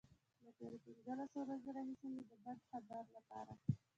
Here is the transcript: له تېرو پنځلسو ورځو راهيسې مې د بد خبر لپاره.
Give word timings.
له 0.43 0.49
تېرو 0.59 0.77
پنځلسو 0.85 1.37
ورځو 1.41 1.69
راهيسې 1.77 2.07
مې 2.13 2.23
د 2.29 2.31
بد 2.43 2.59
خبر 2.69 3.03
لپاره. 3.15 3.53